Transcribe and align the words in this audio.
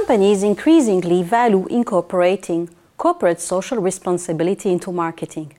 Companies 0.00 0.42
increasingly 0.42 1.22
value 1.22 1.64
incorporating 1.68 2.68
corporate 2.98 3.40
social 3.40 3.78
responsibility 3.78 4.70
into 4.70 4.92
marketing, 4.92 5.54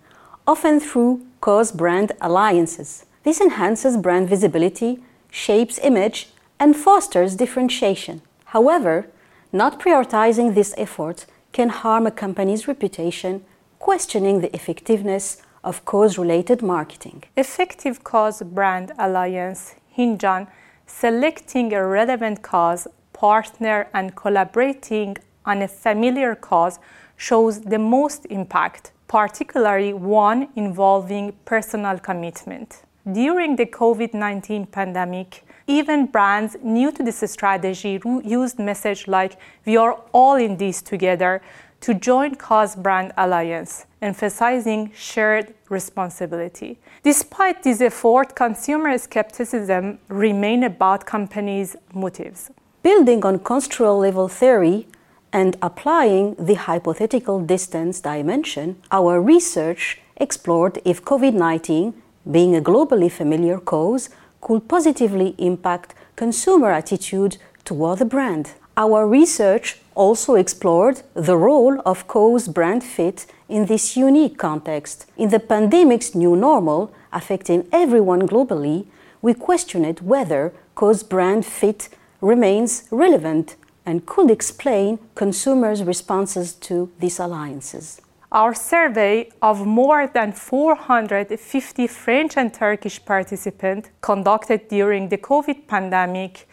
often 0.45 0.79
through 0.79 1.25
cause 1.41 1.71
brand 1.71 2.11
alliances. 2.21 3.03
This 3.23 3.41
enhances 3.41 3.97
brand 3.97 4.29
visibility, 4.29 4.99
shapes 5.31 5.79
image, 5.79 6.29
and 6.59 6.75
fosters 6.75 7.35
differentiation. 7.35 8.21
However, 8.53 9.07
not 9.52 9.79
prioritizing 9.79 10.54
this 10.54 10.75
effort 10.77 11.25
can 11.51 11.69
harm 11.69 12.05
a 12.05 12.11
company's 12.11 12.67
reputation, 12.67 13.43
questioning 13.79 14.41
the 14.41 14.54
effectiveness 14.55 15.41
of 15.63 15.83
cause 15.83 16.19
related 16.19 16.61
marketing. 16.61 17.23
Effective 17.35 18.04
cause 18.04 18.43
brand 18.43 18.91
alliance 18.99 19.73
hinge 19.90 20.23
on 20.23 20.48
selecting 20.85 21.73
a 21.73 21.85
relevant 21.85 22.41
cause, 22.43 22.88
partner, 23.17 23.88
and 23.94 24.16
collaborating 24.16 25.17
on 25.45 25.62
a 25.63 25.67
familiar 25.67 26.35
cause 26.35 26.80
shows 27.16 27.62
the 27.62 27.80
most 27.80 28.26
impact, 28.30 28.91
particularly 29.07 29.93
one 29.93 30.49
involving 30.55 31.34
personal 31.43 31.98
commitment. 31.98 32.84
During 33.12 33.55
the 33.55 33.66
COVID 33.66 34.13
19 34.13 34.67
pandemic, 34.67 35.43
even 35.67 36.05
brands 36.05 36.55
new 36.63 36.91
to 36.91 37.03
this 37.03 37.23
strategy 37.31 37.99
used 38.23 38.59
message 38.59 39.07
like 39.07 39.38
we 39.65 39.76
are 39.77 39.93
all 40.13 40.35
in 40.35 40.55
this 40.57 40.81
together 40.81 41.41
to 41.81 41.93
join 41.93 42.35
cause 42.35 42.76
brand 42.76 43.12
alliance 43.18 43.85
emphasizing 44.02 44.91
shared 44.95 45.54
responsibility 45.70 46.79
despite 47.04 47.62
this 47.63 47.81
effort 47.81 48.35
consumer 48.35 48.98
skepticism 48.98 49.99
remain 50.07 50.63
about 50.63 51.05
companies 51.05 51.76
motives 51.93 52.49
building 52.88 53.26
on 53.26 53.38
construal 53.54 53.98
level 53.99 54.27
theory 54.30 54.88
and 55.34 55.57
applying 55.62 56.26
the 56.49 56.57
hypothetical 56.70 57.38
distance 57.55 57.99
dimension 57.99 58.68
our 58.99 59.13
research 59.34 59.82
explored 60.26 60.76
if 60.85 61.04
covid-19 61.04 61.94
being 62.38 62.55
a 62.55 62.62
globally 62.70 63.12
familiar 63.12 63.60
cause 63.60 64.03
could 64.40 64.62
positively 64.69 65.35
impact 65.38 65.94
consumer 66.16 66.72
attitude 66.72 67.38
toward 67.66 68.00
the 68.00 68.06
brand. 68.06 68.46
Our 68.78 69.06
research 69.07 69.68
also 69.96 70.35
explored 70.35 71.01
the 71.13 71.35
role 71.35 71.81
of 71.85 72.07
cause 72.07 72.47
brand 72.47 72.84
fit 72.84 73.25
in 73.50 73.66
this 73.66 73.97
unique 73.97 74.38
context. 74.38 75.06
In 75.18 75.29
the 75.29 75.40
pandemic's 75.40 76.16
new 76.16 76.35
normal, 76.35 76.94
affecting 77.12 77.68
everyone 77.72 78.28
globally, 78.28 78.85
we 79.22 79.34
questioned 79.34 80.00
whether 80.00 80.53
cause 80.75 81.03
brand 81.03 81.46
fit 81.46 81.90
remains 82.22 82.88
relevant 82.91 83.56
and 83.85 84.06
could 84.06 84.29
explain 84.29 85.00
consumers' 85.16 85.84
responses 85.84 86.53
to 86.53 86.91
these 87.00 87.19
alliances. 87.19 88.01
Our 88.31 88.53
survey 88.53 89.29
of 89.41 89.66
more 89.66 90.07
than 90.07 90.34
450 90.34 91.88
French 91.88 92.35
and 92.35 92.53
Turkish 92.53 93.03
participants 93.06 93.90
conducted 94.01 94.68
during 94.68 95.07
the 95.07 95.18
COVID 95.18 95.68
pandemic 95.68 96.47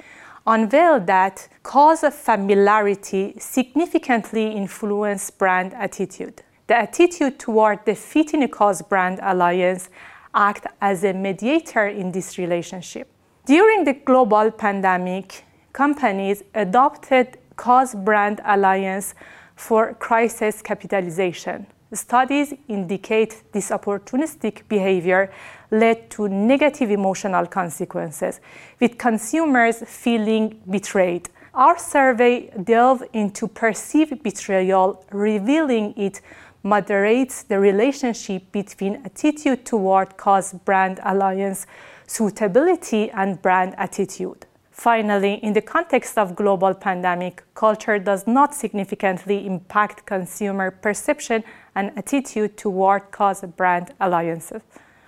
unveiled 0.47 1.07
that 1.07 1.48
cause 1.62 2.05
of 2.05 2.15
familiarity 2.15 3.35
significantly 3.39 4.53
influenced 4.53 5.37
brand 5.39 5.75
attitude. 5.75 6.42
The 6.67 6.77
attitude 6.77 7.39
toward 7.39 7.85
the 7.85 7.95
fit 7.95 8.35
in 8.35 8.42
a 8.42 8.48
cause 8.48 8.81
brand 8.83 9.19
alliance 9.23 9.89
act 10.35 10.67
as 10.81 11.03
a 11.03 11.12
mediator 11.12 11.89
in 11.89 12.12
this 12.12 12.39
relationship. 12.39 13.09
During 13.47 13.85
the 13.85 13.95
global 13.95 14.51
pandemic, 14.51 15.45
companies 15.75 16.42
adopted 16.55 17.36
cause 17.57 17.95
brand 17.95 18.40
alliance 18.46 19.14
for 19.57 19.92
crisis 19.95 20.62
capitalization. 20.62 21.67
Studies 21.92 22.55
indicate 22.68 23.42
this 23.52 23.70
opportunistic 23.70 24.63
behavior 24.68 25.30
led 25.70 26.11
to 26.11 26.29
negative 26.29 26.90
emotional 26.90 27.46
consequences, 27.46 28.40
with 28.80 28.98
consumers 28.98 29.83
feeling 29.86 30.61
betrayed. 30.70 31.29
Our 31.52 31.79
survey 31.79 32.51
delved 32.63 33.05
into 33.13 33.46
perceived 33.46 34.23
betrayal, 34.23 35.05
revealing 35.11 35.95
it 35.96 36.20
moderates 36.63 37.42
the 37.42 37.58
relationship 37.61 38.51
between 38.51 39.02
attitude 39.05 39.64
toward 39.64 40.17
cause 40.17 40.52
brand 40.52 41.01
alliance, 41.05 41.67
suitability, 42.07 43.11
and 43.11 43.40
brand 43.42 43.74
attitude. 43.77 44.46
Finally, 44.74 45.35
in 45.35 45.52
the 45.52 45.62
context 45.62 46.18
of 46.18 46.35
global 46.35 46.74
pandemic, 46.74 47.45
culture 47.55 47.96
does 47.96 48.27
not 48.27 48.52
significantly 48.52 49.46
impact 49.46 50.05
consumer 50.05 50.73
perception 50.73 51.45
and 51.77 51.96
attitude 51.96 52.57
toward 52.57 53.08
cause 53.13 53.42
brand 53.57 53.95
alliances. 54.01 54.63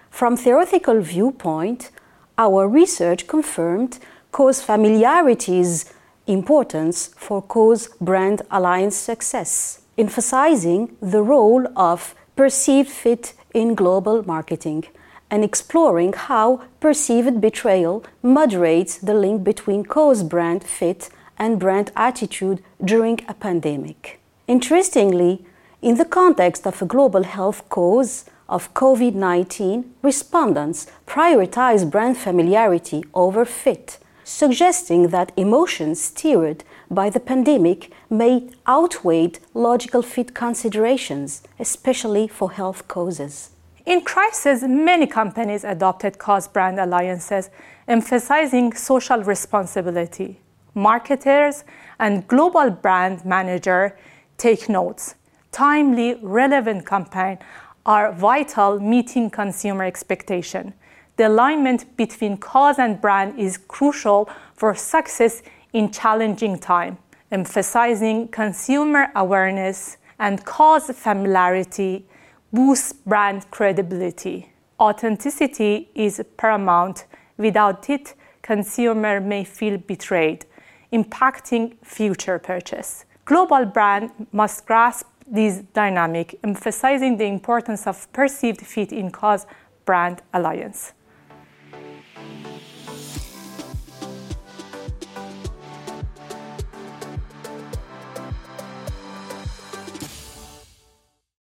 From 0.08 0.36
theoretical 0.36 1.00
viewpoint, 1.00 1.90
our 2.38 2.68
research 2.68 3.26
confirmed 3.26 3.98
cause 4.30 4.62
familiarity's 4.62 5.92
importance 6.28 7.08
for 7.16 7.42
cause 7.42 7.88
brand 8.00 8.42
alliance 8.52 8.96
success, 8.96 9.80
emphasizing 9.98 10.96
the 11.02 11.22
role 11.22 11.66
of 11.76 12.14
perceived 12.36 12.88
fit 12.88 13.34
in 13.52 13.74
global 13.74 14.24
marketing 14.24 14.84
and 15.30 15.42
exploring 15.42 16.12
how 16.12 16.62
perceived 16.80 17.40
betrayal 17.40 18.04
moderates 18.22 18.98
the 18.98 19.14
link 19.14 19.42
between 19.44 19.84
cause 19.84 20.22
brand 20.22 20.62
fit 20.62 21.08
and 21.38 21.58
brand 21.58 21.90
attitude 21.96 22.62
during 22.84 23.20
a 23.28 23.34
pandemic. 23.34 24.20
Interestingly, 24.46 25.44
in 25.82 25.96
the 25.96 26.04
context 26.04 26.66
of 26.66 26.80
a 26.80 26.86
global 26.86 27.24
health 27.24 27.68
cause 27.68 28.24
of 28.48 28.72
COVID 28.74 29.14
19, 29.14 29.92
respondents 30.02 30.86
prioritize 31.06 31.90
brand 31.90 32.16
familiarity 32.16 33.04
over 33.12 33.44
fit, 33.44 33.98
suggesting 34.24 35.08
that 35.08 35.32
emotions 35.36 36.00
stirred 36.00 36.64
by 36.90 37.10
the 37.10 37.20
pandemic 37.20 37.92
may 38.08 38.48
outweigh 38.66 39.32
logical 39.52 40.02
fit 40.02 40.34
considerations, 40.34 41.42
especially 41.58 42.28
for 42.28 42.52
health 42.52 42.86
causes. 42.86 43.50
In 43.86 44.00
crisis, 44.00 44.64
many 44.64 45.06
companies 45.06 45.62
adopted 45.62 46.18
cause 46.18 46.48
brand 46.48 46.80
alliances, 46.80 47.50
emphasizing 47.86 48.72
social 48.72 49.22
responsibility. 49.22 50.40
Marketers 50.74 51.62
and 52.00 52.26
global 52.26 52.68
brand 52.70 53.24
manager 53.24 53.96
take 54.38 54.68
notes. 54.68 55.14
Timely, 55.52 56.18
relevant 56.20 56.84
campaign 56.84 57.38
are 57.86 58.12
vital 58.12 58.80
meeting 58.80 59.30
consumer 59.30 59.84
expectation. 59.84 60.74
The 61.16 61.28
alignment 61.28 61.96
between 61.96 62.38
cause 62.38 62.80
and 62.80 63.00
brand 63.00 63.38
is 63.38 63.56
crucial 63.56 64.28
for 64.54 64.74
success 64.74 65.44
in 65.72 65.92
challenging 65.92 66.58
time, 66.58 66.98
emphasizing 67.30 68.26
consumer 68.28 69.12
awareness 69.14 69.96
and 70.18 70.44
cause 70.44 70.90
familiarity 70.90 72.04
boosts 72.52 72.92
brand 72.92 73.50
credibility. 73.50 74.52
Authenticity 74.78 75.88
is 75.94 76.22
paramount. 76.36 77.06
Without 77.36 77.90
it, 77.90 78.14
consumer 78.42 79.20
may 79.20 79.44
feel 79.44 79.78
betrayed, 79.78 80.46
impacting 80.92 81.76
future 81.82 82.38
purchase. 82.38 83.04
Global 83.24 83.64
brand 83.66 84.10
must 84.32 84.66
grasp 84.66 85.06
this 85.26 85.58
dynamic, 85.72 86.38
emphasizing 86.44 87.16
the 87.16 87.24
importance 87.24 87.86
of 87.86 88.10
perceived 88.12 88.60
fit 88.60 88.92
in 88.92 89.10
cause 89.10 89.46
brand 89.84 90.22
alliance. 90.32 90.92